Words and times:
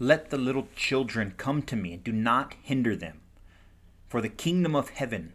Let 0.00 0.30
the 0.30 0.38
little 0.38 0.68
children 0.76 1.34
come 1.36 1.62
to 1.62 1.74
me, 1.74 1.94
and 1.94 2.04
do 2.04 2.12
not 2.12 2.54
hinder 2.62 2.94
them. 2.94 3.20
For 4.06 4.20
the 4.20 4.28
kingdom 4.28 4.76
of 4.76 4.90
heaven 4.90 5.32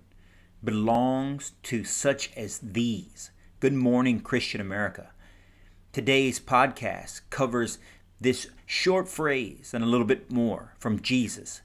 belongs 0.64 1.52
to 1.64 1.84
such 1.84 2.32
as 2.38 2.60
these. 2.60 3.32
Good 3.60 3.74
morning, 3.74 4.22
Christian 4.22 4.62
America. 4.62 5.10
Today's 5.92 6.40
podcast 6.40 7.24
covers 7.30 7.78
this 8.22 8.48
short 8.66 9.10
phrase 9.10 9.74
and 9.74 9.84
a 9.84 9.88
little 9.88 10.08
bit 10.08 10.32
more 10.32 10.76
from 10.80 11.02
Jesus, 11.02 11.62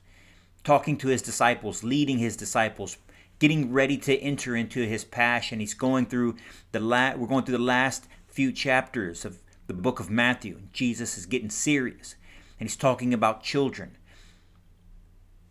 talking 0.64 0.96
to 0.96 1.06
his 1.06 1.22
disciples, 1.22 1.84
leading 1.84 2.18
his 2.18 2.36
disciples, 2.36 2.96
getting 3.38 3.72
ready 3.72 3.96
to 3.98 4.18
enter 4.18 4.56
into 4.56 4.84
his 4.84 5.04
passion. 5.04 5.60
He's 5.60 5.72
going 5.72 6.06
through 6.06 6.34
the 6.72 6.80
la- 6.80 7.14
we're 7.14 7.28
going 7.28 7.44
through 7.44 7.58
the 7.58 7.62
last 7.62 8.08
few 8.26 8.50
chapters 8.50 9.24
of 9.24 9.38
the 9.68 9.72
book 9.72 10.00
of 10.00 10.10
Matthew. 10.10 10.62
Jesus 10.72 11.16
is 11.16 11.26
getting 11.26 11.50
serious 11.50 12.16
and 12.58 12.68
he's 12.68 12.76
talking 12.76 13.14
about 13.14 13.42
children. 13.42 13.96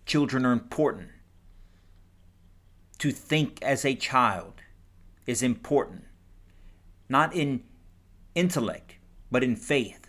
Children 0.06 0.46
are 0.46 0.52
important. 0.52 1.10
To 3.00 3.12
think 3.12 3.62
as 3.62 3.86
a 3.86 3.96
child 3.96 4.62
is 5.26 5.44
important, 5.44 6.06
not 7.10 7.36
in 7.36 7.64
intellect, 8.34 8.96
but 9.30 9.44
in 9.44 9.56
faith. 9.56 10.08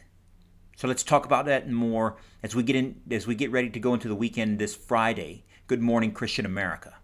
So 0.77 0.87
let's 0.87 1.03
talk 1.03 1.27
about 1.27 1.47
that 1.47 1.69
more 1.69 2.17
as 2.43 2.55
we 2.55 2.63
get 2.63 2.77
in 2.77 3.01
as 3.11 3.27
we 3.27 3.35
get 3.35 3.51
ready 3.51 3.69
to 3.71 3.81
go 3.81 3.95
into 3.95 4.09
the 4.09 4.15
weekend 4.15 4.59
this 4.59 4.77
Friday. 4.77 5.45
Good 5.67 5.83
morning, 5.83 6.13
Christian 6.13 6.47
America. 6.47 6.98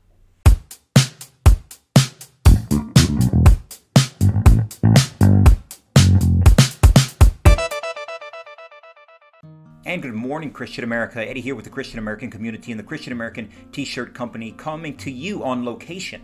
And 9.94 10.02
good 10.02 10.12
morning, 10.12 10.50
Christian 10.50 10.82
America. 10.82 11.24
Eddie 11.24 11.40
here 11.40 11.54
with 11.54 11.64
the 11.64 11.70
Christian 11.70 12.00
American 12.00 12.28
community 12.28 12.72
and 12.72 12.80
the 12.80 12.84
Christian 12.84 13.12
American 13.12 13.48
t 13.70 13.84
shirt 13.84 14.12
company 14.12 14.50
coming 14.50 14.96
to 14.96 15.08
you 15.08 15.44
on 15.44 15.64
location. 15.64 16.20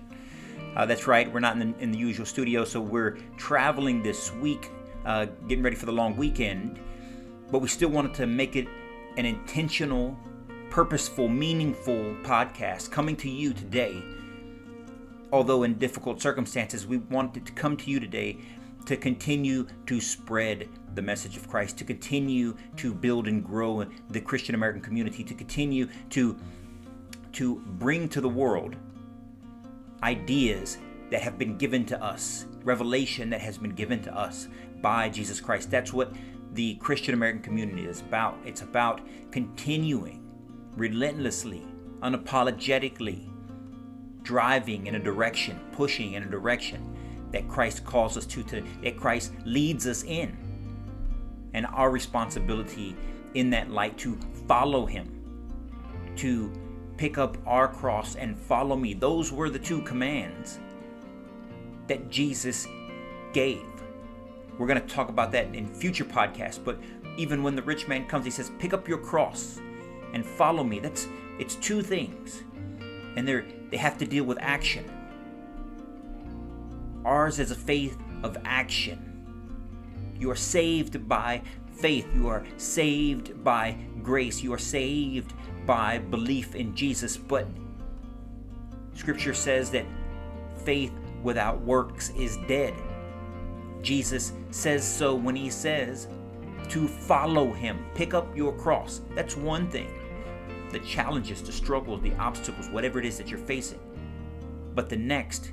Uh, 0.74 0.84
that's 0.86 1.06
right, 1.06 1.32
we're 1.32 1.38
not 1.38 1.56
in 1.56 1.70
the, 1.70 1.78
in 1.78 1.92
the, 1.92 1.98
usual 1.98 2.26
studio, 2.26 2.64
so 2.64 2.80
we're 2.80 3.16
traveling 3.36 4.02
this 4.02 4.32
week, 4.34 4.72
uh, 5.06 5.26
getting 5.46 5.62
ready 5.62 5.76
for 5.76 5.86
the 5.86 5.92
long 5.92 6.16
weekend. 6.16 6.80
But 7.52 7.60
we 7.60 7.68
still 7.68 7.90
wanted 7.90 8.12
to 8.14 8.26
make 8.26 8.56
it 8.56 8.66
an 9.16 9.24
intentional, 9.24 10.18
purposeful, 10.70 11.28
meaningful 11.28 12.16
podcast 12.24 12.90
coming 12.90 13.14
to 13.18 13.30
you 13.30 13.52
today. 13.54 14.02
Although 15.32 15.62
in 15.62 15.78
difficult 15.78 16.20
circumstances, 16.20 16.88
we 16.88 16.96
wanted 16.96 17.46
to 17.46 17.52
come 17.52 17.76
to 17.76 17.88
you 17.88 18.00
today 18.00 18.40
to 18.90 18.96
continue 18.96 19.68
to 19.86 20.00
spread 20.00 20.68
the 20.96 21.02
message 21.02 21.36
of 21.36 21.48
Christ, 21.48 21.78
to 21.78 21.84
continue 21.84 22.56
to 22.78 22.92
build 22.92 23.28
and 23.28 23.44
grow 23.44 23.86
the 24.08 24.20
Christian 24.20 24.56
American 24.56 24.82
community, 24.82 25.22
to 25.22 25.32
continue 25.32 25.88
to 26.10 26.36
to 27.34 27.60
bring 27.78 28.08
to 28.08 28.20
the 28.20 28.28
world 28.28 28.74
ideas 30.02 30.78
that 31.12 31.22
have 31.22 31.38
been 31.38 31.56
given 31.56 31.86
to 31.86 32.02
us, 32.02 32.46
revelation 32.64 33.30
that 33.30 33.40
has 33.40 33.58
been 33.58 33.76
given 33.76 34.02
to 34.02 34.12
us 34.12 34.48
by 34.82 35.08
Jesus 35.08 35.40
Christ. 35.40 35.70
That's 35.70 35.92
what 35.92 36.12
the 36.54 36.74
Christian 36.76 37.14
American 37.14 37.42
community 37.42 37.84
is 37.84 38.00
about. 38.00 38.38
It's 38.44 38.62
about 38.62 39.02
continuing 39.30 40.20
relentlessly, 40.76 41.64
unapologetically 42.02 43.30
driving 44.24 44.88
in 44.88 44.96
a 44.96 45.00
direction, 45.00 45.60
pushing 45.70 46.14
in 46.14 46.24
a 46.24 46.28
direction 46.28 46.96
that 47.32 47.48
Christ 47.48 47.84
calls 47.84 48.16
us 48.16 48.26
to, 48.26 48.42
to 48.44 48.62
that 48.82 48.96
Christ 48.96 49.32
leads 49.44 49.86
us 49.86 50.04
in. 50.04 50.36
And 51.52 51.66
our 51.66 51.90
responsibility 51.90 52.96
in 53.34 53.50
that 53.50 53.70
light 53.70 53.98
to 53.98 54.18
follow 54.46 54.86
him, 54.86 55.22
to 56.16 56.52
pick 56.96 57.18
up 57.18 57.36
our 57.46 57.66
cross 57.66 58.14
and 58.16 58.38
follow 58.38 58.76
me. 58.76 58.94
Those 58.94 59.32
were 59.32 59.50
the 59.50 59.58
two 59.58 59.82
commands 59.82 60.60
that 61.86 62.10
Jesus 62.10 62.66
gave. 63.32 63.64
We're 64.58 64.66
going 64.66 64.80
to 64.80 64.86
talk 64.86 65.08
about 65.08 65.32
that 65.32 65.54
in 65.54 65.66
future 65.66 66.04
podcasts, 66.04 66.62
but 66.62 66.78
even 67.16 67.42
when 67.42 67.56
the 67.56 67.62
rich 67.62 67.88
man 67.88 68.06
comes, 68.06 68.24
he 68.24 68.30
says, 68.30 68.50
"Pick 68.58 68.72
up 68.72 68.86
your 68.86 68.98
cross 68.98 69.58
and 70.12 70.24
follow 70.24 70.62
me." 70.62 70.78
That's 70.78 71.08
it's 71.38 71.56
two 71.56 71.82
things. 71.82 72.42
And 73.16 73.26
they 73.26 73.42
they 73.70 73.76
have 73.76 73.98
to 73.98 74.06
deal 74.06 74.24
with 74.24 74.38
action. 74.40 74.84
Ours 77.04 77.38
is 77.38 77.50
a 77.50 77.54
faith 77.54 77.98
of 78.22 78.36
action. 78.44 79.06
You 80.18 80.30
are 80.30 80.36
saved 80.36 81.08
by 81.08 81.42
faith. 81.72 82.06
You 82.14 82.28
are 82.28 82.44
saved 82.56 83.42
by 83.42 83.76
grace. 84.02 84.42
You 84.42 84.52
are 84.52 84.58
saved 84.58 85.32
by 85.66 85.98
belief 85.98 86.54
in 86.54 86.74
Jesus. 86.74 87.16
But 87.16 87.46
Scripture 88.94 89.34
says 89.34 89.70
that 89.70 89.86
faith 90.64 90.92
without 91.22 91.60
works 91.62 92.10
is 92.10 92.38
dead. 92.46 92.74
Jesus 93.82 94.32
says 94.50 94.86
so 94.86 95.14
when 95.14 95.34
he 95.34 95.48
says 95.48 96.08
to 96.68 96.86
follow 96.86 97.52
him, 97.52 97.84
pick 97.94 98.14
up 98.14 98.36
your 98.36 98.52
cross. 98.52 99.00
That's 99.14 99.36
one 99.36 99.70
thing. 99.70 99.88
The 100.70 100.80
challenges, 100.80 101.42
the 101.42 101.50
struggles, 101.50 102.02
the 102.02 102.14
obstacles, 102.16 102.68
whatever 102.68 102.98
it 102.98 103.06
is 103.06 103.16
that 103.18 103.28
you're 103.28 103.40
facing. 103.40 103.80
But 104.74 104.88
the 104.88 104.96
next 104.96 105.52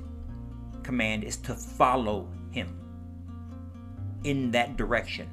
command 0.88 1.22
is 1.22 1.36
to 1.36 1.52
follow 1.52 2.26
him 2.50 2.80
in 4.24 4.50
that 4.50 4.78
direction. 4.78 5.28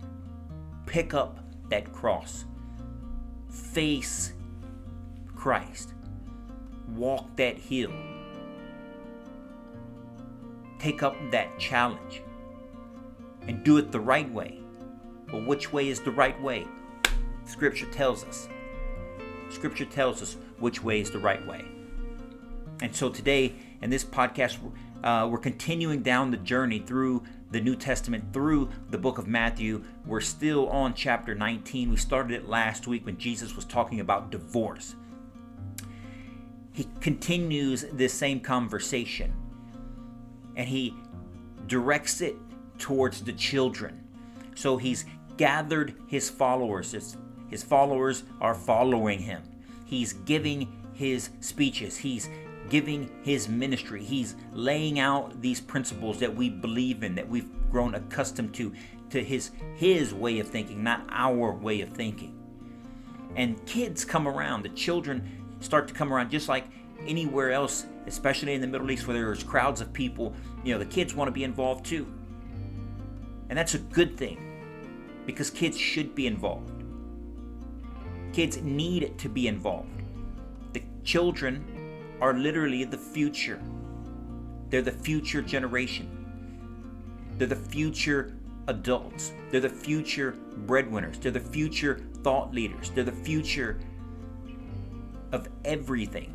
Pick 0.86 1.14
up 1.14 1.40
that 1.70 1.94
cross. 1.94 2.44
Face 3.50 4.34
Christ. 5.34 5.94
Walk 6.90 7.34
that 7.38 7.58
hill. 7.58 7.94
Take 10.78 11.04
up 11.04 11.16
that 11.32 11.58
challenge 11.58 12.22
and 13.48 13.64
do 13.64 13.78
it 13.78 13.94
the 13.94 14.00
right 14.02 14.30
way. 14.30 14.60
But 15.32 15.48
which 15.48 15.72
way 15.72 15.88
is 15.88 16.02
the 16.02 16.12
right 16.12 16.40
way? 16.42 16.68
Scripture 17.46 17.90
tells 17.94 18.26
us. 18.26 18.50
Scripture 19.50 19.86
tells 19.86 20.22
us 20.22 20.36
which 20.60 20.84
way 20.84 21.00
is 21.00 21.12
the 21.12 21.20
right 21.20 21.48
way. 21.48 21.64
And 22.82 22.94
so 22.94 23.10
today 23.10 23.54
in 23.82 23.90
this 23.90 24.04
podcast, 24.04 24.58
uh, 25.04 25.28
we're 25.30 25.38
continuing 25.38 26.02
down 26.02 26.32
the 26.32 26.38
journey 26.38 26.80
through 26.80 27.24
the 27.52 27.62
New 27.62 27.76
Testament, 27.76 28.34
through 28.34 28.70
the 28.90 28.98
book 28.98 29.18
of 29.18 29.28
Matthew. 29.28 29.84
We're 30.06 30.22
still 30.22 30.68
on 30.70 30.94
chapter 30.94 31.36
19. 31.36 31.92
We 31.92 31.98
started 31.98 32.34
it 32.34 32.50
last 32.50 32.88
week 32.88 33.06
when 33.06 33.18
Jesus 33.18 33.56
was 33.56 33.66
talking 33.66 34.00
about 34.00 34.32
divorce. 34.32 34.96
He 36.74 36.88
continues 37.00 37.86
this 37.94 38.14
same 38.14 38.42
conversation 38.42 39.34
and 40.56 40.68
he 40.68 40.94
directs 41.68 42.22
it 42.22 42.36
towards 42.78 43.22
the 43.22 43.34
children. 43.34 44.04
So 44.56 44.78
he's 44.78 45.06
gathered 45.38 45.96
his 46.08 46.30
followers. 46.30 46.92
His, 46.92 47.18
his 47.50 47.64
followers 47.64 48.24
are 48.42 48.56
following 48.56 49.20
him. 49.20 49.44
He's 49.86 50.14
giving 50.14 50.82
his 50.94 51.30
speeches. 51.42 51.98
He's 51.98 52.30
giving 52.70 53.10
his 53.24 53.48
ministry. 53.48 54.04
He's 54.04 54.36
laying 54.52 55.00
out 55.00 55.42
these 55.42 55.62
principles 55.62 56.20
that 56.20 56.36
we 56.36 56.50
believe 56.50 57.04
in, 57.04 57.16
that 57.16 57.28
we've 57.28 57.50
grown 57.70 57.96
accustomed 57.96 58.54
to, 58.56 58.74
to 59.10 59.24
his 59.24 59.52
his 59.76 60.14
way 60.14 60.40
of 60.40 60.48
thinking, 60.48 60.84
not 60.84 61.06
our 61.10 61.52
way 61.52 61.82
of 61.82 61.90
thinking. 61.90 62.34
And 63.36 63.64
kids 63.66 64.06
come 64.06 64.28
around, 64.28 64.64
the 64.64 64.70
children 64.70 65.58
start 65.60 65.88
to 65.88 65.94
come 65.94 66.14
around 66.14 66.30
just 66.30 66.48
like 66.48 66.66
anywhere 67.06 67.52
else, 67.52 67.86
especially 68.08 68.54
in 68.54 68.62
the 68.62 68.68
Middle 68.68 68.90
East 68.92 69.08
where 69.08 69.16
there's 69.16 69.44
crowds 69.44 69.82
of 69.82 69.92
people, 69.92 70.34
you 70.64 70.74
know, 70.74 70.80
the 70.80 70.86
kids 70.86 71.14
want 71.14 71.28
to 71.28 71.32
be 71.32 71.44
involved 71.44 71.86
too. 71.86 72.08
And 73.50 73.58
that's 73.58 73.74
a 73.74 73.80
good 73.80 74.18
thing 74.18 74.56
because 75.26 75.50
kids 75.50 75.78
should 75.78 76.16
be 76.16 76.28
involved. 76.28 76.72
Kids 78.34 78.58
need 78.62 79.18
to 79.20 79.30
be 79.30 79.48
involved. 79.48 79.90
The 80.74 80.84
children 81.04 81.64
are 82.22 82.34
literally 82.34 82.84
the 82.84 82.98
future. 82.98 83.60
They're 84.70 84.82
the 84.82 84.92
future 84.92 85.42
generation. 85.42 86.12
They're 87.38 87.48
the 87.48 87.56
future 87.56 88.38
adults. 88.68 89.34
They're 89.52 89.62
the 89.62 89.70
future 89.70 90.32
breadwinners. 90.32 91.20
They're 91.20 91.32
the 91.32 91.40
future 91.40 92.02
thought 92.24 92.54
leaders. 92.54 92.90
They're 92.90 93.04
the 93.04 93.12
future 93.12 93.80
of 95.32 95.48
everything. 95.64 96.32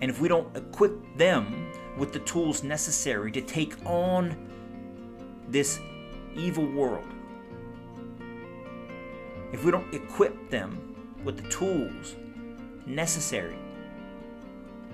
And 0.00 0.10
if 0.10 0.20
we 0.20 0.28
don't 0.28 0.56
equip 0.56 1.16
them 1.16 1.70
with 1.98 2.12
the 2.12 2.20
tools 2.20 2.62
necessary 2.62 3.30
to 3.32 3.42
take 3.42 3.74
on 3.84 4.34
this 5.48 5.78
evil 6.34 6.66
world, 6.66 7.06
if 9.52 9.64
we 9.64 9.70
don't 9.70 9.92
equip 9.92 10.48
them 10.48 10.96
with 11.24 11.42
the 11.42 11.48
tools 11.50 12.16
necessary 12.86 13.56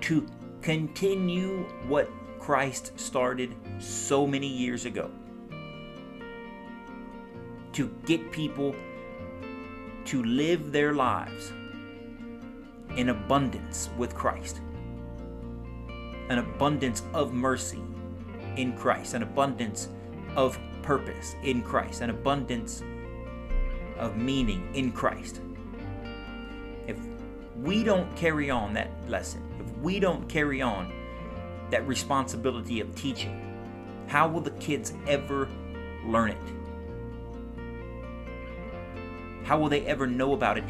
to 0.01 0.25
continue 0.61 1.63
what 1.87 2.09
Christ 2.39 2.97
started 2.99 3.55
so 3.79 4.25
many 4.25 4.47
years 4.47 4.85
ago. 4.85 5.09
To 7.73 7.87
get 8.05 8.31
people 8.31 8.75
to 10.05 10.23
live 10.23 10.71
their 10.71 10.93
lives 10.93 11.51
in 12.95 13.09
abundance 13.09 13.89
with 13.97 14.15
Christ, 14.15 14.61
an 16.29 16.39
abundance 16.39 17.03
of 17.13 17.33
mercy 17.33 17.81
in 18.55 18.75
Christ, 18.75 19.13
an 19.13 19.23
abundance 19.23 19.89
of 20.35 20.57
purpose 20.81 21.35
in 21.43 21.61
Christ, 21.61 22.01
an 22.01 22.09
abundance 22.09 22.81
of 23.97 24.15
meaning 24.15 24.73
in 24.73 24.91
Christ. 24.91 25.41
We 27.57 27.83
don't 27.83 28.15
carry 28.15 28.49
on 28.49 28.73
that 28.73 28.91
lesson, 29.09 29.43
if 29.59 29.75
we 29.77 29.99
don't 29.99 30.29
carry 30.29 30.61
on 30.61 30.93
that 31.71 31.87
responsibility 31.87 32.79
of 32.79 32.95
teaching, 32.95 33.43
how 34.07 34.27
will 34.27 34.41
the 34.41 34.51
kids 34.51 34.93
ever 35.07 35.49
learn 36.05 36.29
it? 36.29 36.37
How 39.43 39.57
will 39.57 39.69
they 39.69 39.85
ever 39.85 40.07
know 40.07 40.33
about 40.33 40.57
it? 40.57 40.63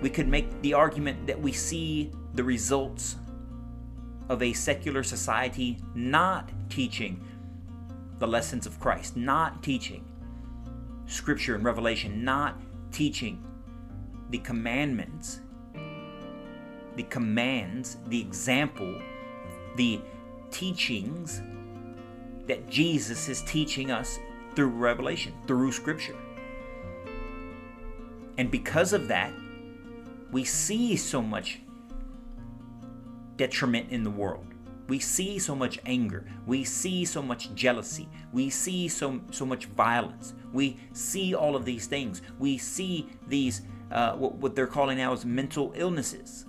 We 0.00 0.10
could 0.10 0.28
make 0.28 0.60
the 0.62 0.74
argument 0.74 1.26
that 1.26 1.40
we 1.40 1.52
see 1.52 2.10
the 2.34 2.44
results 2.44 3.16
of 4.28 4.42
a 4.42 4.52
secular 4.52 5.02
society 5.02 5.78
not 5.94 6.50
teaching 6.68 7.24
the 8.18 8.26
lessons 8.26 8.66
of 8.66 8.78
Christ, 8.80 9.16
not 9.16 9.62
teaching 9.62 10.04
Scripture 11.06 11.54
and 11.54 11.64
Revelation, 11.64 12.24
not 12.24 12.60
teaching 12.90 13.44
the 14.30 14.38
commandments, 14.38 15.40
the 16.96 17.04
commands, 17.04 17.96
the 18.06 18.20
example, 18.20 19.00
the 19.76 20.00
teachings 20.50 21.42
that 22.46 22.68
Jesus 22.68 23.28
is 23.28 23.42
teaching 23.42 23.90
us 23.90 24.18
through 24.54 24.68
Revelation, 24.68 25.32
through 25.46 25.72
Scripture. 25.72 26.16
And 28.38 28.50
because 28.50 28.92
of 28.92 29.08
that, 29.08 29.32
we 30.30 30.44
see 30.44 30.96
so 30.96 31.22
much 31.22 31.60
detriment 33.36 33.90
in 33.90 34.02
the 34.02 34.10
world. 34.10 34.46
We 34.88 34.98
see 34.98 35.38
so 35.38 35.54
much 35.54 35.78
anger. 35.86 36.26
We 36.46 36.64
see 36.64 37.04
so 37.04 37.22
much 37.22 37.54
jealousy. 37.54 38.08
We 38.32 38.50
see 38.50 38.88
so, 38.88 39.20
so 39.30 39.46
much 39.46 39.66
violence. 39.66 40.34
We 40.52 40.78
see 40.92 41.34
all 41.34 41.56
of 41.56 41.64
these 41.64 41.86
things. 41.86 42.20
We 42.38 42.58
see 42.58 43.08
these, 43.26 43.62
uh, 43.90 44.12
what, 44.14 44.34
what 44.34 44.54
they're 44.54 44.66
calling 44.66 44.98
now 44.98 45.12
is 45.12 45.24
mental 45.24 45.72
illnesses, 45.76 46.46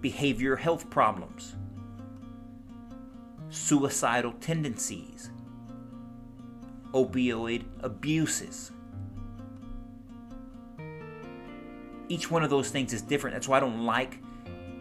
behavior 0.00 0.56
health 0.56 0.88
problems, 0.90 1.56
suicidal 3.50 4.32
tendencies, 4.40 5.30
opioid 6.92 7.64
abuses. 7.80 8.72
each 12.10 12.28
one 12.28 12.42
of 12.42 12.50
those 12.50 12.70
things 12.70 12.92
is 12.92 13.00
different. 13.00 13.34
That's 13.34 13.48
why 13.48 13.58
I 13.58 13.60
don't 13.60 13.86
like 13.86 14.18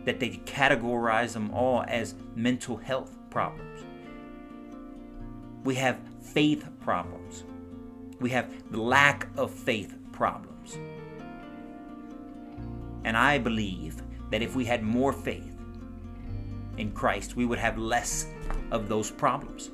that 0.04 0.20
they 0.20 0.32
categorize 0.46 1.34
them 1.34 1.52
all 1.52 1.86
as 1.88 2.16
mental 2.36 2.76
health 2.76 3.16
problems. 3.30 3.86
We 5.64 5.76
have 5.76 6.00
faith 6.22 6.68
problems. 6.82 7.44
We 8.20 8.32
have 8.32 8.52
lack 8.72 9.28
of 9.38 9.52
faith 9.52 9.96
problems. 10.12 10.74
And 13.04 13.16
I 13.16 13.38
believe 13.38 14.02
that 14.30 14.42
if 14.42 14.56
we 14.56 14.66
had 14.66 14.84
more 14.84 15.12
faith 15.14 15.56
in 16.78 16.92
Christ, 16.92 17.36
we 17.36 17.46
would 17.46 17.60
have 17.60 17.78
less 17.78 18.28
of 18.72 18.88
those 18.88 19.12
problems. 19.12 19.72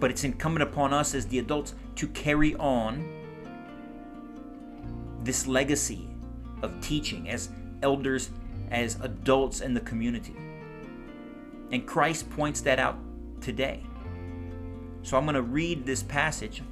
But 0.00 0.10
it's 0.10 0.24
incumbent 0.24 0.62
upon 0.62 0.92
us 0.92 1.14
as 1.14 1.26
the 1.26 1.38
adults 1.38 1.74
to 1.96 2.06
carry 2.08 2.54
on 2.56 3.08
this 5.22 5.46
legacy 5.46 6.08
of 6.62 6.80
teaching 6.80 7.28
as 7.28 7.50
elders, 7.82 8.30
as 8.70 8.98
adults 9.00 9.60
in 9.60 9.74
the 9.74 9.80
community. 9.80 10.36
And 11.72 11.86
Christ 11.86 12.30
points 12.30 12.60
that 12.62 12.78
out 12.78 12.96
today. 13.40 13.82
So 15.02 15.16
I'm 15.16 15.24
going 15.24 15.34
to 15.34 15.42
read 15.42 15.84
this 15.84 16.02
passage 16.02 16.62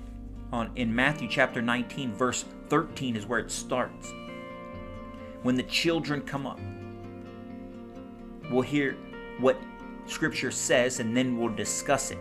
on 0.53 0.71
in 0.77 0.95
Matthew 0.95 1.29
chapter 1.29 1.61
19 1.61 2.13
verse 2.15 2.45
13 2.69 3.17
is 3.17 3.27
where 3.27 3.39
it 3.39 3.51
starts. 3.51 4.13
When 5.43 5.55
the 5.55 5.63
children 5.65 6.23
come 6.23 6.47
up, 6.47 6.59
we'll 8.51 8.63
hear 8.63 8.97
what 9.39 9.61
scripture 10.07 10.51
says 10.51 11.01
and 11.01 11.17
then 11.17 11.39
we'll 11.39 11.55
discuss 11.55 12.11
it. 12.11 12.19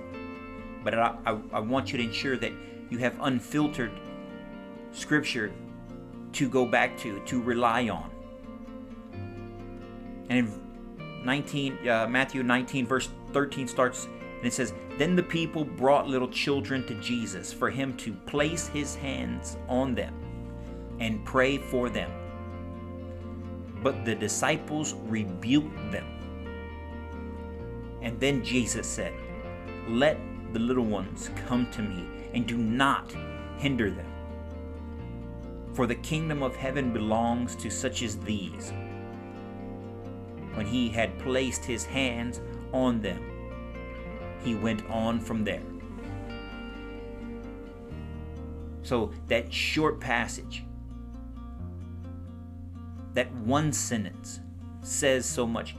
But 0.83 0.93
I, 0.95 1.15
I, 1.25 1.39
I 1.53 1.59
want 1.59 1.91
you 1.91 1.97
to 1.97 2.03
ensure 2.03 2.37
that 2.37 2.51
you 2.89 2.97
have 2.99 3.15
unfiltered 3.21 3.91
scripture 4.91 5.51
to 6.33 6.49
go 6.49 6.65
back 6.65 6.97
to, 6.99 7.19
to 7.25 7.41
rely 7.41 7.89
on. 7.89 8.11
And 10.29 10.39
in 10.39 11.25
19, 11.25 11.87
uh, 11.87 12.07
Matthew 12.07 12.43
19, 12.43 12.85
verse 12.85 13.09
13 13.31 13.67
starts, 13.67 14.05
and 14.05 14.45
it 14.45 14.53
says, 14.53 14.73
Then 14.97 15.15
the 15.15 15.23
people 15.23 15.63
brought 15.63 16.07
little 16.07 16.27
children 16.27 16.85
to 16.87 16.95
Jesus 16.95 17.51
for 17.51 17.69
him 17.69 17.95
to 17.97 18.13
place 18.13 18.67
his 18.67 18.95
hands 18.95 19.57
on 19.67 19.95
them 19.95 20.13
and 20.99 21.23
pray 21.25 21.57
for 21.57 21.89
them. 21.89 22.11
But 23.85 24.03
the 24.03 24.15
disciples 24.15 24.95
rebuked 25.05 25.91
them. 25.91 26.07
And 28.01 28.19
then 28.19 28.43
Jesus 28.43 28.87
said, 28.87 29.13
Let 29.87 30.17
the 30.53 30.59
little 30.59 30.85
ones 30.85 31.29
come 31.47 31.69
to 31.71 31.81
me, 31.81 32.05
and 32.33 32.47
do 32.47 32.57
not 32.57 33.15
hinder 33.59 33.91
them 33.91 34.15
for 35.75 35.85
the 35.85 35.95
kingdom 35.95 36.41
of 36.41 36.55
heaven 36.55 36.93
belongs 36.93 37.53
to 37.57 37.69
such 37.69 38.01
as 38.01 38.17
these. 38.19 38.71
When 40.53 40.65
he 40.65 40.87
had 40.87 41.19
placed 41.19 41.65
his 41.65 41.83
hands 41.83 42.39
on 42.71 43.01
them, 43.01 43.21
he 44.41 44.55
went 44.55 44.89
on 44.89 45.19
from 45.19 45.43
there. 45.43 45.61
So, 48.83 49.11
that 49.27 49.51
short 49.51 49.99
passage, 49.99 50.63
that 53.15 53.33
one 53.33 53.73
sentence, 53.73 54.41
says 54.81 55.25
so 55.25 55.47
much. 55.47 55.75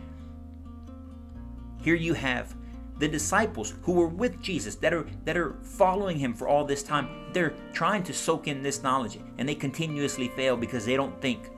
Here 1.82 1.94
you 1.94 2.14
have 2.14 2.56
the 2.98 3.06
disciples 3.06 3.74
who 3.82 3.92
were 3.92 4.08
with 4.08 4.40
Jesus 4.40 4.74
that 4.76 4.92
are 4.92 5.06
that 5.24 5.36
are 5.36 5.54
following 5.62 6.18
him 6.18 6.34
for 6.34 6.48
all 6.48 6.64
this 6.64 6.82
time. 6.82 7.30
They're 7.32 7.54
trying 7.72 8.02
to 8.04 8.14
soak 8.14 8.48
in 8.48 8.62
this 8.62 8.82
knowledge 8.82 9.18
and 9.38 9.48
they 9.48 9.54
continuously 9.54 10.28
fail 10.28 10.56
because 10.56 10.84
they 10.84 10.96
don't 10.96 11.20
think. 11.20 11.50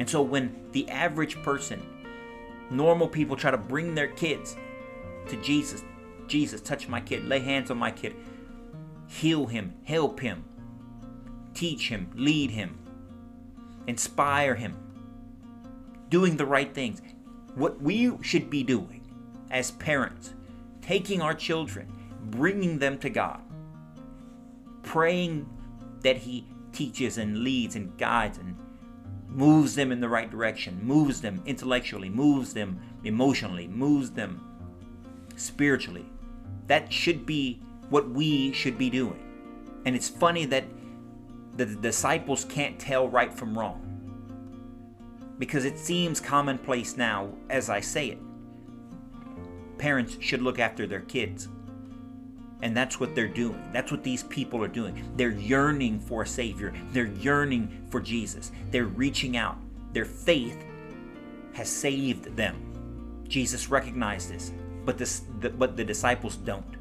And 0.00 0.10
so 0.10 0.20
when 0.20 0.66
the 0.72 0.88
average 0.90 1.40
person 1.42 1.80
normal 2.70 3.06
people 3.06 3.36
try 3.36 3.50
to 3.50 3.58
bring 3.58 3.94
their 3.94 4.08
kids 4.08 4.56
to 5.28 5.36
Jesus 5.36 5.84
Jesus 6.26 6.60
touch 6.60 6.88
my 6.88 7.00
kid. 7.00 7.24
Lay 7.24 7.40
hands 7.40 7.70
on 7.70 7.78
my 7.78 7.90
kid. 7.90 8.16
Heal 9.06 9.46
him. 9.46 9.74
Help 9.84 10.20
him. 10.20 10.44
Teach 11.54 11.88
him. 11.88 12.10
Lead 12.14 12.50
him 12.50 12.81
inspire 13.86 14.54
him 14.54 14.76
doing 16.08 16.36
the 16.36 16.46
right 16.46 16.74
things 16.74 17.00
what 17.54 17.80
we 17.80 18.12
should 18.22 18.48
be 18.48 18.62
doing 18.62 19.02
as 19.50 19.70
parents, 19.72 20.34
taking 20.80 21.20
our 21.20 21.34
children, 21.34 21.92
bringing 22.24 22.78
them 22.78 22.98
to 22.98 23.10
God, 23.10 23.40
praying 24.82 25.48
that 26.00 26.16
He 26.16 26.46
teaches 26.72 27.18
and 27.18 27.38
leads 27.38 27.76
and 27.76 27.96
guides 27.98 28.38
and 28.38 28.56
moves 29.28 29.74
them 29.74 29.92
in 29.92 30.00
the 30.00 30.08
right 30.08 30.30
direction, 30.30 30.80
moves 30.82 31.20
them 31.20 31.42
intellectually, 31.46 32.08
moves 32.08 32.54
them 32.54 32.80
emotionally, 33.04 33.66
moves 33.66 34.10
them 34.10 34.40
spiritually. 35.36 36.06
That 36.66 36.92
should 36.92 37.26
be 37.26 37.60
what 37.90 38.08
we 38.08 38.52
should 38.52 38.78
be 38.78 38.90
doing. 38.90 39.22
And 39.84 39.94
it's 39.94 40.08
funny 40.08 40.44
that 40.46 40.64
the 41.56 41.66
disciples 41.66 42.44
can't 42.44 42.78
tell 42.78 43.08
right 43.08 43.32
from 43.32 43.58
wrong 43.58 43.88
because 45.38 45.64
it 45.64 45.78
seems 45.78 46.20
commonplace 46.20 46.96
now 46.96 47.28
as 47.50 47.68
I 47.68 47.80
say 47.80 48.08
it 48.08 48.18
parents 49.82 50.16
should 50.20 50.40
look 50.42 50.60
after 50.60 50.86
their 50.86 51.00
kids. 51.00 51.48
And 52.62 52.76
that's 52.76 53.00
what 53.00 53.16
they're 53.16 53.26
doing. 53.26 53.60
That's 53.72 53.90
what 53.90 54.04
these 54.04 54.22
people 54.22 54.62
are 54.62 54.68
doing. 54.68 55.02
They're 55.16 55.32
yearning 55.32 55.98
for 55.98 56.22
a 56.22 56.26
Savior, 56.26 56.72
they're 56.92 57.06
yearning 57.06 57.84
for 57.90 58.00
Jesus. 58.00 58.52
They're 58.70 58.84
reaching 58.84 59.36
out. 59.36 59.56
Their 59.92 60.04
faith 60.04 60.64
has 61.54 61.68
saved 61.68 62.36
them. 62.36 63.24
Jesus 63.26 63.68
recognized 63.68 64.30
this, 64.30 64.52
but, 64.84 64.98
this, 64.98 65.22
the, 65.40 65.50
but 65.50 65.76
the 65.76 65.84
disciples 65.84 66.36
don't 66.36 66.76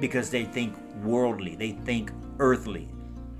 because 0.00 0.30
they 0.30 0.44
think 0.44 0.74
worldly, 1.02 1.56
they 1.56 1.72
think 1.72 2.10
earthly, 2.38 2.88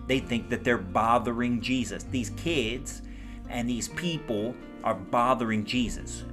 they 0.07 0.19
think 0.19 0.49
that 0.51 0.65
they're 0.65 0.79
bothering 0.79 1.61
Jesus. 1.61 2.05
These 2.05 2.31
kids 2.31 3.03
and 3.49 3.69
these 3.69 3.89
people 3.89 4.55
are 4.85 4.95
bothering 4.95 5.65
Jesus. 5.65 6.25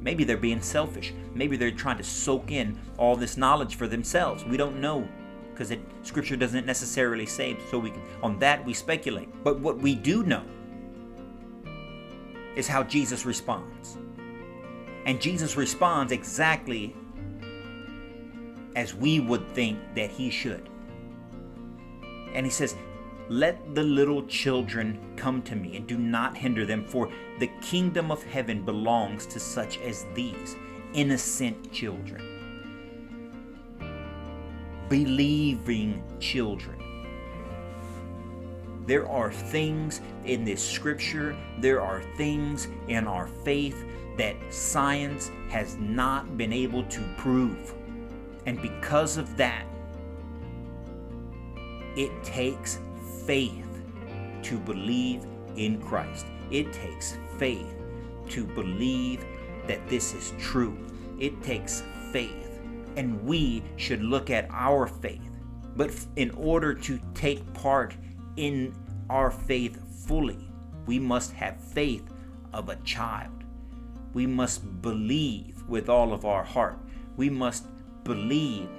Maybe 0.00 0.24
they're 0.24 0.36
being 0.36 0.62
selfish. 0.62 1.12
Maybe 1.34 1.56
they're 1.56 1.70
trying 1.70 1.98
to 1.98 2.04
soak 2.04 2.50
in 2.50 2.78
all 2.96 3.16
this 3.16 3.36
knowledge 3.36 3.76
for 3.76 3.86
themselves. 3.86 4.44
We 4.44 4.56
don't 4.56 4.80
know 4.80 5.08
because 5.58 5.76
scripture 6.02 6.36
doesn't 6.36 6.66
necessarily 6.66 7.26
say 7.26 7.56
so 7.70 7.78
we 7.78 7.90
can, 7.90 8.02
on 8.22 8.38
that 8.38 8.64
we 8.64 8.72
speculate 8.72 9.28
but 9.42 9.58
what 9.58 9.76
we 9.78 9.94
do 9.94 10.22
know 10.22 10.44
is 12.54 12.68
how 12.68 12.82
jesus 12.84 13.26
responds 13.26 13.98
and 15.04 15.20
jesus 15.20 15.56
responds 15.56 16.12
exactly 16.12 16.94
as 18.76 18.94
we 18.94 19.18
would 19.18 19.46
think 19.48 19.78
that 19.96 20.10
he 20.10 20.30
should 20.30 20.68
and 22.34 22.46
he 22.46 22.50
says 22.50 22.76
let 23.28 23.74
the 23.74 23.82
little 23.82 24.22
children 24.26 24.98
come 25.16 25.42
to 25.42 25.54
me 25.56 25.76
and 25.76 25.86
do 25.86 25.98
not 25.98 26.36
hinder 26.36 26.64
them 26.64 26.84
for 26.84 27.10
the 27.38 27.50
kingdom 27.60 28.10
of 28.10 28.22
heaven 28.22 28.64
belongs 28.64 29.26
to 29.26 29.38
such 29.40 29.78
as 29.78 30.06
these 30.14 30.56
innocent 30.94 31.72
children 31.72 32.38
believing 34.88 36.02
children. 36.18 36.76
There 38.86 39.08
are 39.08 39.30
things 39.30 40.00
in 40.24 40.44
this 40.44 40.66
scripture, 40.66 41.36
there 41.60 41.82
are 41.82 42.02
things 42.16 42.68
in 42.88 43.06
our 43.06 43.26
faith 43.26 43.84
that 44.16 44.36
science 44.50 45.30
has 45.50 45.76
not 45.76 46.38
been 46.38 46.52
able 46.52 46.84
to 46.84 47.00
prove. 47.18 47.74
And 48.46 48.60
because 48.62 49.18
of 49.18 49.36
that, 49.36 49.66
it 51.96 52.10
takes 52.24 52.78
faith 53.28 53.82
to 54.42 54.58
believe 54.58 55.26
in 55.56 55.78
Christ. 55.82 56.24
It 56.50 56.72
takes 56.72 57.18
faith 57.38 57.74
to 58.30 58.46
believe 58.46 59.22
that 59.66 59.86
this 59.86 60.14
is 60.14 60.32
true. 60.38 60.78
It 61.20 61.42
takes 61.42 61.82
faith 62.10 62.58
and 62.96 63.22
we 63.22 63.62
should 63.76 64.00
look 64.00 64.30
at 64.30 64.48
our 64.50 64.86
faith. 64.86 65.30
But 65.76 65.90
in 66.16 66.30
order 66.30 66.72
to 66.72 66.98
take 67.12 67.52
part 67.52 67.94
in 68.36 68.74
our 69.10 69.30
faith 69.30 69.78
fully, 70.06 70.48
we 70.86 70.98
must 70.98 71.32
have 71.32 71.60
faith 71.60 72.10
of 72.54 72.70
a 72.70 72.76
child. 72.76 73.44
We 74.14 74.26
must 74.26 74.80
believe 74.80 75.62
with 75.68 75.90
all 75.90 76.14
of 76.14 76.24
our 76.24 76.44
heart. 76.44 76.78
We 77.18 77.28
must 77.28 77.66
believe 78.04 78.70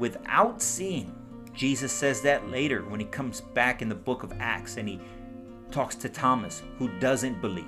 without 0.00 0.60
seeing. 0.60 1.14
Jesus 1.54 1.92
says 1.92 2.20
that 2.22 2.48
later 2.50 2.82
when 2.82 3.00
he 3.00 3.06
comes 3.06 3.40
back 3.40 3.80
in 3.80 3.88
the 3.88 3.94
book 3.94 4.22
of 4.22 4.32
Acts 4.40 4.76
and 4.76 4.88
he 4.88 5.00
talks 5.70 5.94
to 5.96 6.08
Thomas, 6.08 6.62
who 6.78 6.88
doesn't 6.98 7.40
believe. 7.40 7.64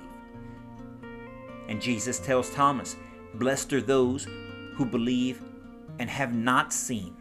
And 1.67 1.81
Jesus 1.81 2.19
tells 2.19 2.49
Thomas, 2.49 2.95
Blessed 3.33 3.73
are 3.73 3.81
those 3.81 4.27
who 4.73 4.85
believe 4.85 5.41
and 5.99 6.09
have 6.09 6.33
not 6.33 6.71
seen, 6.73 7.15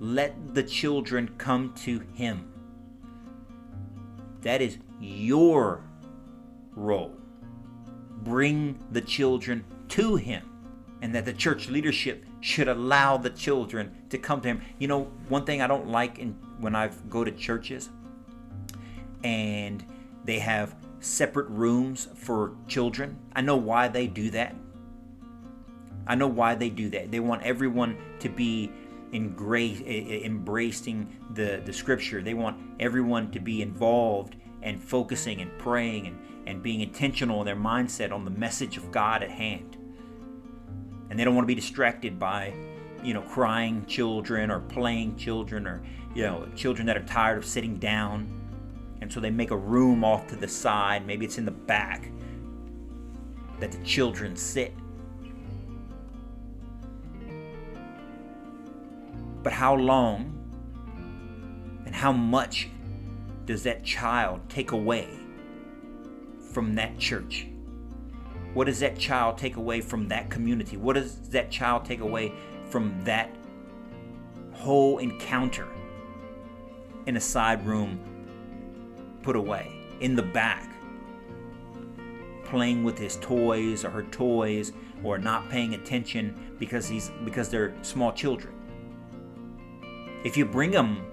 let 0.00 0.54
the 0.54 0.62
children 0.62 1.34
come 1.38 1.72
to 1.74 2.00
him. 2.14 2.52
That 4.42 4.62
is 4.62 4.78
your 5.00 5.82
role. 6.74 7.16
Bring 8.22 8.78
the 8.92 9.00
children 9.00 9.64
to 9.88 10.16
him. 10.16 10.44
And 11.02 11.14
that 11.14 11.24
the 11.24 11.32
church 11.32 11.68
leadership 11.68 12.24
should 12.40 12.68
allow 12.68 13.16
the 13.16 13.30
children 13.30 13.92
to 14.10 14.18
come 14.18 14.40
to 14.42 14.48
him. 14.48 14.62
You 14.78 14.88
know, 14.88 15.04
one 15.28 15.44
thing 15.44 15.62
I 15.62 15.66
don't 15.66 15.88
like 15.88 16.18
in, 16.18 16.32
when 16.58 16.74
I 16.74 16.90
go 17.08 17.24
to 17.24 17.32
churches 17.32 17.88
and 19.24 19.84
they 20.24 20.38
have 20.38 20.76
separate 21.00 21.48
rooms 21.48 22.08
for 22.14 22.52
children. 22.66 23.18
I 23.34 23.40
know 23.40 23.56
why 23.56 23.88
they 23.88 24.06
do 24.06 24.30
that 24.30 24.54
I 26.08 26.14
know 26.14 26.26
why 26.26 26.54
they 26.54 26.70
do 26.70 26.88
that. 26.90 27.10
They 27.10 27.20
want 27.20 27.42
everyone 27.42 27.98
to 28.20 28.30
be 28.30 28.72
embracing 29.12 31.16
the, 31.34 31.62
the 31.64 31.72
scripture. 31.72 32.22
They 32.22 32.34
want 32.34 32.58
everyone 32.80 33.30
to 33.32 33.40
be 33.40 33.60
involved 33.60 34.36
and 34.62 34.82
focusing 34.82 35.42
and 35.42 35.56
praying 35.58 36.06
and, 36.06 36.18
and 36.46 36.62
being 36.62 36.80
intentional 36.80 37.40
in 37.40 37.46
their 37.46 37.56
mindset 37.56 38.10
on 38.10 38.24
the 38.24 38.30
message 38.30 38.78
of 38.78 38.90
God 38.90 39.22
at 39.22 39.30
hand. 39.30 39.76
And 41.10 41.18
they 41.18 41.24
don't 41.24 41.34
want 41.34 41.44
to 41.44 41.54
be 41.54 41.54
distracted 41.54 42.18
by, 42.18 42.54
you 43.02 43.14
know, 43.14 43.22
crying 43.22 43.84
children 43.86 44.50
or 44.50 44.60
playing 44.60 45.16
children 45.16 45.66
or, 45.66 45.82
you 46.14 46.22
know, 46.22 46.46
children 46.54 46.86
that 46.86 46.96
are 46.96 47.04
tired 47.04 47.38
of 47.38 47.44
sitting 47.44 47.76
down. 47.78 48.34
And 49.00 49.12
so 49.12 49.20
they 49.20 49.30
make 49.30 49.50
a 49.50 49.56
room 49.56 50.04
off 50.04 50.26
to 50.28 50.36
the 50.36 50.48
side, 50.48 51.06
maybe 51.06 51.24
it's 51.24 51.38
in 51.38 51.44
the 51.44 51.50
back, 51.50 52.10
that 53.60 53.72
the 53.72 53.82
children 53.84 54.36
sit 54.36 54.72
But 59.48 59.54
how 59.54 59.74
long 59.76 60.34
and 61.86 61.94
how 61.94 62.12
much 62.12 62.68
does 63.46 63.62
that 63.62 63.82
child 63.82 64.40
take 64.50 64.72
away 64.72 65.08
from 66.52 66.74
that 66.74 66.98
church? 66.98 67.47
What 68.54 68.66
does 68.66 68.80
that 68.80 68.98
child 68.98 69.38
take 69.38 69.56
away 69.56 69.80
from 69.80 70.08
that 70.08 70.30
community? 70.30 70.76
What 70.76 70.94
does 70.94 71.16
that 71.30 71.50
child 71.50 71.84
take 71.84 72.00
away 72.00 72.32
from 72.70 73.00
that 73.04 73.30
whole 74.52 74.98
encounter 74.98 75.68
in 77.06 77.16
a 77.16 77.20
side 77.20 77.64
room 77.66 78.00
put 79.22 79.36
away 79.36 79.72
in 80.00 80.16
the 80.16 80.22
back? 80.22 80.70
Playing 82.44 82.82
with 82.82 82.98
his 82.98 83.16
toys 83.16 83.84
or 83.84 83.90
her 83.90 84.04
toys 84.04 84.72
or 85.04 85.18
not 85.18 85.48
paying 85.50 85.74
attention 85.74 86.56
because 86.58 86.88
he's 86.88 87.10
because 87.24 87.50
they're 87.50 87.74
small 87.82 88.12
children. 88.12 88.54
If 90.24 90.36
you 90.36 90.44
bring 90.44 90.70
them 90.70 91.04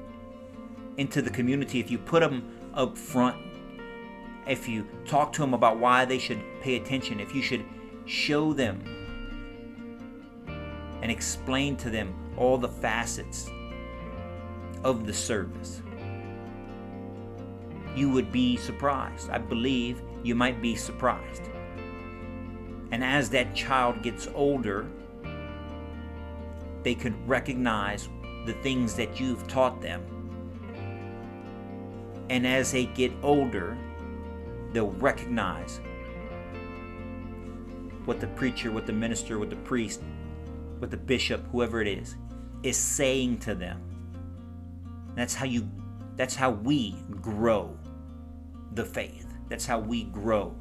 into 0.98 1.22
the 1.22 1.30
community, 1.30 1.80
if 1.80 1.92
you 1.92 1.98
put 1.98 2.22
them 2.22 2.52
up 2.74 2.98
front, 2.98 3.38
if 4.48 4.68
you 4.68 4.88
talk 5.06 5.32
to 5.34 5.42
them 5.42 5.54
about 5.54 5.78
why 5.80 6.06
they 6.06 6.20
should 6.20 6.42
pay 6.62 6.76
attention, 6.76 7.20
if 7.20 7.34
you 7.34 7.42
should 7.42 7.66
show 8.06 8.54
them 8.54 8.82
and 11.02 11.12
explain 11.12 11.76
to 11.78 11.90
them 11.90 12.14
all 12.38 12.58
the 12.58 12.70
facets 12.70 13.50
of 14.84 15.06
the 15.06 15.14
service, 15.14 15.82
you 17.96 18.10
would 18.10 18.32
be 18.32 18.58
surprised. 18.58 19.30
I 19.30 19.38
believe 19.38 20.02
you 20.24 20.36
might 20.36 20.62
be 20.62 20.76
surprised. 20.76 21.50
And 22.92 23.04
as 23.04 23.30
that 23.32 23.56
child 23.56 24.04
gets 24.04 24.28
older, 24.36 24.86
they 26.84 26.94
could 26.94 27.16
recognize 27.28 28.10
the 28.46 28.54
things 28.54 28.96
that 28.96 29.20
you've 29.20 29.48
taught 29.48 29.82
them. 29.82 30.04
And 32.30 32.46
as 32.46 32.72
they 32.72 32.86
get 32.86 33.12
older, 33.24 33.78
they'll 34.76 34.92
recognize 34.92 35.80
what 38.04 38.20
the 38.20 38.28
preacher, 38.28 38.72
what 38.72 38.86
the 38.86 38.94
minister, 38.94 39.40
what 39.40 39.50
the 39.50 39.56
priest, 39.56 40.02
what 40.80 40.92
the 40.92 40.98
bishop, 40.98 41.48
whoever 41.52 41.82
it 41.82 41.88
is, 41.88 42.18
is 42.62 42.76
saying 42.76 43.38
to 43.40 43.56
them. 43.56 43.82
That's 45.16 45.34
how 45.34 45.46
you 45.46 45.70
that's 46.18 46.36
how 46.36 46.52
we 46.52 46.96
grow 47.22 47.78
the 48.74 48.84
faith. 48.84 49.28
That's 49.48 49.66
how 49.66 49.80
we 49.80 50.04
grow 50.06 50.54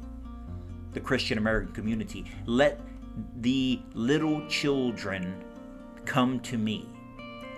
the 0.93 1.01
Christian 1.01 1.37
American 1.37 1.73
community. 1.73 2.25
Let 2.45 2.79
the 3.41 3.81
little 3.93 4.47
children 4.47 5.43
come 6.05 6.39
to 6.41 6.57
me 6.57 6.87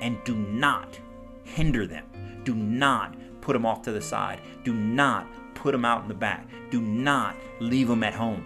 and 0.02 0.18
do 0.24 0.36
not 0.36 1.00
hinder 1.44 1.86
them. 1.86 2.06
Do 2.44 2.56
not 2.56 3.16
put 3.42 3.54
them 3.54 3.66
off 3.66 3.84
to 3.84 3.92
the 3.92 4.02
side. 4.02 4.42
Do 4.64 4.74
not 4.74 5.28
put 5.58 5.72
them 5.72 5.86
out 5.86 6.04
in 6.04 6.08
the 6.08 6.14
back. 6.14 6.48
Do 6.70 6.80
not 6.80 7.36
leave 7.60 7.88
them 7.88 8.04
at 8.04 8.14
home. 8.14 8.46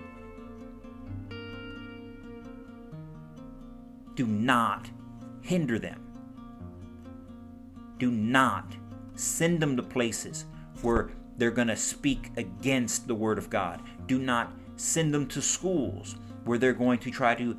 Do 4.15 4.25
not 4.25 4.89
hinder 5.41 5.77
them. 5.77 6.01
Do 7.97 8.09
not 8.09 8.75
send 9.15 9.59
them 9.59 9.75
to 9.77 9.83
places 9.83 10.45
where 10.81 11.11
they're 11.37 11.51
going 11.51 11.67
to 11.67 11.75
speak 11.75 12.31
against 12.37 13.07
the 13.07 13.15
Word 13.15 13.37
of 13.37 13.49
God. 13.49 13.81
Do 14.07 14.17
not 14.17 14.51
send 14.75 15.13
them 15.13 15.27
to 15.27 15.41
schools 15.41 16.15
where 16.45 16.57
they're 16.57 16.73
going 16.73 16.99
to 16.99 17.11
try 17.11 17.35
to 17.35 17.57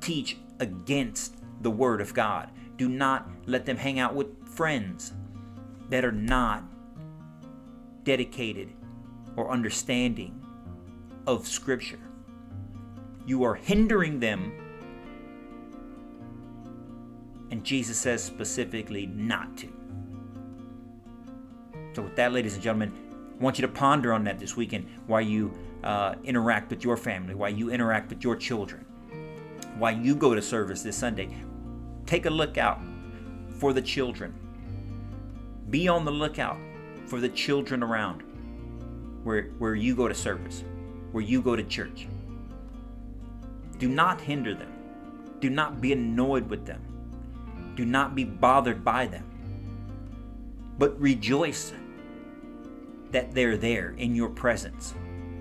teach 0.00 0.38
against 0.60 1.36
the 1.62 1.70
Word 1.70 2.00
of 2.00 2.14
God. 2.14 2.50
Do 2.76 2.88
not 2.88 3.28
let 3.46 3.64
them 3.64 3.76
hang 3.76 3.98
out 3.98 4.14
with 4.14 4.26
friends 4.48 5.12
that 5.88 6.04
are 6.04 6.12
not 6.12 6.64
dedicated 8.04 8.72
or 9.38 9.50
understanding 9.50 10.44
of 11.28 11.46
Scripture. 11.46 12.00
You 13.24 13.44
are 13.44 13.54
hindering 13.54 14.18
them. 14.18 14.52
And 17.52 17.62
Jesus 17.62 17.96
says 17.96 18.22
specifically 18.22 19.06
not 19.06 19.56
to. 19.58 19.68
So, 21.94 22.02
with 22.02 22.16
that, 22.16 22.32
ladies 22.32 22.54
and 22.54 22.62
gentlemen, 22.62 22.92
I 23.38 23.42
want 23.42 23.58
you 23.58 23.62
to 23.62 23.72
ponder 23.72 24.12
on 24.12 24.24
that 24.24 24.40
this 24.40 24.56
weekend 24.56 24.88
while 25.06 25.20
you 25.20 25.52
uh, 25.84 26.16
interact 26.24 26.70
with 26.70 26.82
your 26.82 26.96
family, 26.96 27.34
while 27.34 27.50
you 27.50 27.70
interact 27.70 28.10
with 28.10 28.24
your 28.24 28.34
children, 28.34 28.84
while 29.78 29.96
you 29.96 30.16
go 30.16 30.34
to 30.34 30.42
service 30.42 30.82
this 30.82 30.96
Sunday 30.96 31.28
take 32.06 32.24
a 32.24 32.30
look 32.30 32.56
out 32.56 32.80
for 33.58 33.74
the 33.74 33.82
children. 33.82 34.32
Be 35.68 35.88
on 35.88 36.06
the 36.06 36.10
lookout 36.10 36.56
for 37.04 37.20
the 37.20 37.28
children 37.28 37.82
around 37.82 38.22
where, 39.28 39.42
where 39.58 39.74
you 39.74 39.94
go 39.94 40.08
to 40.08 40.14
service, 40.14 40.64
where 41.12 41.22
you 41.22 41.42
go 41.42 41.54
to 41.54 41.62
church. 41.62 42.08
Do 43.78 43.86
not 43.86 44.22
hinder 44.22 44.54
them. 44.54 44.72
Do 45.40 45.50
not 45.50 45.82
be 45.82 45.92
annoyed 45.92 46.48
with 46.48 46.64
them. 46.64 46.80
Do 47.76 47.84
not 47.84 48.14
be 48.14 48.24
bothered 48.24 48.82
by 48.82 49.04
them. 49.06 49.24
But 50.78 50.98
rejoice 50.98 51.74
that 53.10 53.34
they're 53.34 53.58
there 53.58 53.90
in 53.98 54.14
your 54.14 54.30
presence. 54.30 54.94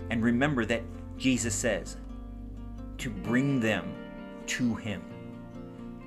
And 0.10 0.22
remember 0.22 0.66
that 0.66 0.84
Jesus 1.18 1.56
says 1.56 1.96
to 2.98 3.10
bring 3.10 3.62
them 3.62 3.96
to 4.48 4.76
Him 4.76 5.02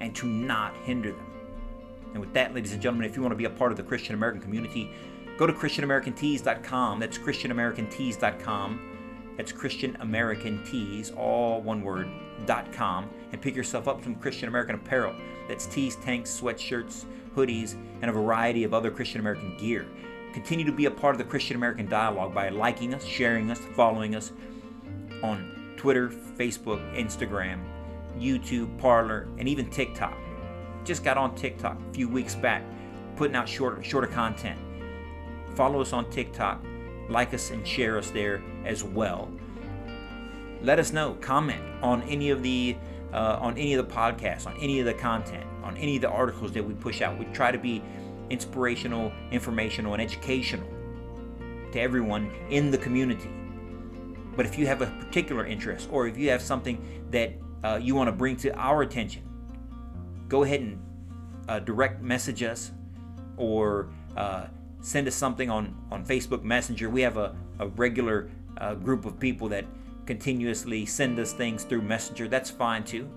and 0.00 0.14
to 0.16 0.26
not 0.26 0.76
hinder 0.84 1.12
them. 1.12 1.26
And 2.12 2.20
with 2.20 2.34
that, 2.34 2.54
ladies 2.54 2.74
and 2.74 2.82
gentlemen, 2.82 3.08
if 3.08 3.16
you 3.16 3.22
want 3.22 3.32
to 3.32 3.36
be 3.36 3.46
a 3.46 3.50
part 3.50 3.70
of 3.70 3.78
the 3.78 3.84
Christian 3.84 4.14
American 4.14 4.42
community, 4.42 4.90
go 5.40 5.46
to 5.46 5.54
ChristianAmericanTees.com. 5.54 7.00
That's 7.00 7.16
ChristianAmericanTees.com. 7.16 8.80
That's 9.38 9.52
Christian 9.52 9.96
American 10.00 10.62
Tees, 10.64 11.12
all 11.12 11.62
one 11.62 11.80
word, 11.80 12.10
.com, 12.72 13.08
and 13.32 13.40
pick 13.40 13.56
yourself 13.56 13.88
up 13.88 14.04
some 14.04 14.16
Christian 14.16 14.50
American 14.50 14.74
apparel. 14.74 15.14
That's 15.48 15.64
tees, 15.64 15.96
tanks, 15.96 16.38
sweatshirts, 16.38 17.06
hoodies, 17.34 17.74
and 18.02 18.10
a 18.10 18.12
variety 18.12 18.64
of 18.64 18.74
other 18.74 18.90
Christian 18.90 19.20
American 19.20 19.56
gear. 19.56 19.86
Continue 20.34 20.66
to 20.66 20.72
be 20.72 20.84
a 20.84 20.90
part 20.90 21.14
of 21.14 21.18
the 21.18 21.24
Christian 21.24 21.56
American 21.56 21.88
dialogue 21.88 22.34
by 22.34 22.50
liking 22.50 22.92
us, 22.92 23.02
sharing 23.02 23.50
us, 23.50 23.60
following 23.74 24.14
us 24.14 24.32
on 25.22 25.74
Twitter, 25.78 26.10
Facebook, 26.10 26.82
Instagram, 26.94 27.60
YouTube, 28.18 28.76
Parler, 28.76 29.26
and 29.38 29.48
even 29.48 29.70
TikTok. 29.70 30.18
Just 30.84 31.02
got 31.02 31.16
on 31.16 31.34
TikTok 31.34 31.78
a 31.80 31.94
few 31.94 32.10
weeks 32.10 32.34
back, 32.34 32.62
putting 33.16 33.36
out 33.36 33.48
shorter, 33.48 33.82
shorter 33.82 34.06
content. 34.06 34.60
Follow 35.60 35.82
us 35.82 35.92
on 35.92 36.08
TikTok, 36.08 36.64
like 37.10 37.34
us 37.34 37.50
and 37.50 37.68
share 37.68 37.98
us 37.98 38.08
there 38.08 38.42
as 38.64 38.82
well. 38.82 39.30
Let 40.62 40.78
us 40.78 40.90
know, 40.90 41.18
comment 41.20 41.62
on 41.82 42.00
any 42.04 42.30
of 42.30 42.42
the 42.42 42.78
uh, 43.12 43.36
on 43.38 43.58
any 43.58 43.74
of 43.74 43.86
the 43.86 43.94
podcasts, 43.94 44.46
on 44.46 44.56
any 44.56 44.80
of 44.80 44.86
the 44.86 44.94
content, 44.94 45.44
on 45.62 45.76
any 45.76 45.96
of 45.96 46.00
the 46.00 46.08
articles 46.08 46.52
that 46.52 46.66
we 46.66 46.72
push 46.72 47.02
out. 47.02 47.18
We 47.18 47.26
try 47.26 47.52
to 47.52 47.58
be 47.58 47.82
inspirational, 48.30 49.12
informational, 49.32 49.92
and 49.92 50.00
educational 50.00 50.66
to 51.72 51.78
everyone 51.78 52.32
in 52.48 52.70
the 52.70 52.78
community. 52.78 53.28
But 54.36 54.46
if 54.46 54.56
you 54.56 54.66
have 54.66 54.80
a 54.80 54.86
particular 54.86 55.44
interest 55.44 55.90
or 55.92 56.06
if 56.06 56.16
you 56.16 56.30
have 56.30 56.40
something 56.40 56.82
that 57.10 57.34
uh, 57.64 57.78
you 57.82 57.94
want 57.94 58.08
to 58.08 58.12
bring 58.12 58.34
to 58.38 58.58
our 58.58 58.80
attention, 58.80 59.24
go 60.26 60.42
ahead 60.42 60.60
and 60.60 60.82
uh, 61.50 61.58
direct 61.58 62.00
message 62.00 62.42
us 62.42 62.70
or 63.36 63.90
uh, 64.16 64.46
send 64.80 65.06
us 65.06 65.14
something 65.14 65.50
on, 65.50 65.76
on 65.90 66.04
Facebook 66.04 66.42
Messenger. 66.42 66.90
We 66.90 67.02
have 67.02 67.16
a, 67.16 67.34
a 67.58 67.68
regular 67.68 68.30
uh, 68.58 68.74
group 68.74 69.04
of 69.04 69.18
people 69.18 69.48
that 69.48 69.64
continuously 70.06 70.86
send 70.86 71.18
us 71.18 71.32
things 71.32 71.64
through 71.64 71.82
Messenger. 71.82 72.28
That's 72.28 72.50
fine 72.50 72.84
too. 72.84 73.08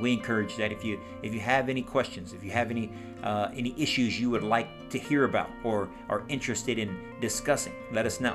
We 0.00 0.12
encourage 0.12 0.56
that. 0.56 0.72
If 0.72 0.84
you 0.84 1.00
if 1.22 1.34
you 1.34 1.40
have 1.40 1.68
any 1.68 1.82
questions 1.82 2.32
if 2.32 2.42
you 2.42 2.50
have 2.50 2.70
any 2.70 2.90
uh, 3.22 3.50
any 3.54 3.74
issues 3.80 4.18
you 4.18 4.30
would 4.30 4.42
like 4.42 4.90
to 4.90 4.98
hear 4.98 5.24
about 5.24 5.50
or 5.64 5.88
are 6.08 6.24
interested 6.28 6.78
in 6.78 6.98
discussing 7.20 7.74
let 7.92 8.06
us 8.06 8.20
know. 8.20 8.34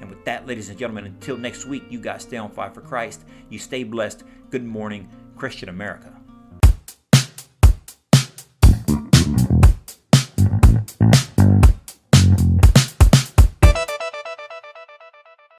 And 0.00 0.08
with 0.08 0.24
that 0.24 0.46
ladies 0.46 0.68
and 0.68 0.78
gentlemen 0.78 1.06
until 1.06 1.36
next 1.36 1.66
week 1.66 1.82
you 1.90 2.00
guys 2.00 2.22
stay 2.22 2.36
on 2.36 2.50
fire 2.50 2.70
for 2.70 2.80
christ. 2.80 3.24
You 3.50 3.58
stay 3.58 3.82
blessed. 3.82 4.22
Good 4.50 4.64
morning 4.64 5.08
christian 5.36 5.68
america 5.68 6.21